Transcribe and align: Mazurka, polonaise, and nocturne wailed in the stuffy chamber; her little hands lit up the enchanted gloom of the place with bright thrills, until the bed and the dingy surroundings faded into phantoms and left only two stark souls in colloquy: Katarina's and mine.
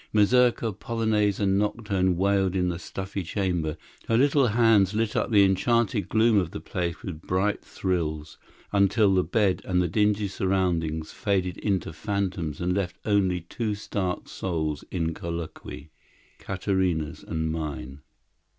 Mazurka, 0.11 0.73
polonaise, 0.73 1.39
and 1.39 1.59
nocturne 1.59 2.17
wailed 2.17 2.55
in 2.55 2.69
the 2.69 2.79
stuffy 2.79 3.21
chamber; 3.21 3.77
her 4.07 4.17
little 4.17 4.47
hands 4.47 4.95
lit 4.95 5.15
up 5.15 5.29
the 5.29 5.43
enchanted 5.45 6.09
gloom 6.09 6.39
of 6.39 6.49
the 6.49 6.59
place 6.59 7.03
with 7.03 7.21
bright 7.21 7.61
thrills, 7.63 8.39
until 8.71 9.13
the 9.13 9.23
bed 9.23 9.61
and 9.63 9.79
the 9.79 9.87
dingy 9.87 10.27
surroundings 10.27 11.11
faded 11.11 11.59
into 11.59 11.93
phantoms 11.93 12.59
and 12.59 12.73
left 12.73 12.97
only 13.05 13.41
two 13.41 13.75
stark 13.75 14.27
souls 14.27 14.83
in 14.89 15.13
colloquy: 15.13 15.91
Katarina's 16.39 17.21
and 17.23 17.51
mine. 17.51 17.99